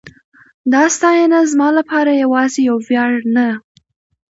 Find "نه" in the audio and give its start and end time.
3.35-3.47